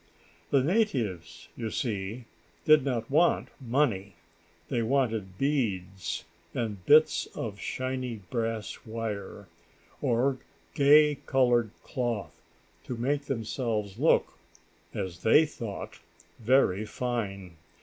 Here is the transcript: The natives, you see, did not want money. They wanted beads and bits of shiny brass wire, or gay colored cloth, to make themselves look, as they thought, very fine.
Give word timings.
The 0.49 0.63
natives, 0.63 1.47
you 1.55 1.69
see, 1.69 2.25
did 2.65 2.83
not 2.83 3.11
want 3.11 3.49
money. 3.63 4.15
They 4.67 4.81
wanted 4.81 5.37
beads 5.37 6.25
and 6.55 6.83
bits 6.87 7.27
of 7.35 7.59
shiny 7.59 8.15
brass 8.31 8.79
wire, 8.83 9.47
or 10.01 10.39
gay 10.73 11.19
colored 11.27 11.69
cloth, 11.83 12.41
to 12.85 12.97
make 12.97 13.25
themselves 13.25 13.99
look, 13.99 14.39
as 14.91 15.21
they 15.21 15.45
thought, 15.45 15.99
very 16.39 16.83
fine. 16.83 17.57